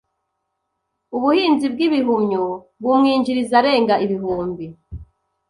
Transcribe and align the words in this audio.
ubuhinzi 1.15 1.65
bw’ibihumyo 1.73 2.43
bumwinjiriza 2.81 3.53
arenga 3.61 3.95
ibihumbi... 4.05 4.65